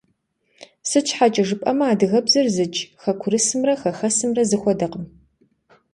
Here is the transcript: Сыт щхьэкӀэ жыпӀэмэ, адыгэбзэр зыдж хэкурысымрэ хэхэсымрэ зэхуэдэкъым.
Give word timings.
Сыт 0.89 1.05
щхьэкӀэ 1.09 1.43
жыпӀэмэ, 1.47 1.85
адыгэбзэр 1.91 2.47
зыдж 2.55 2.77
хэкурысымрэ 3.01 3.73
хэхэсымрэ 3.81 4.43
зэхуэдэкъым. 4.49 5.05